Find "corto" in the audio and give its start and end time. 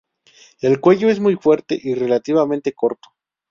2.73-3.09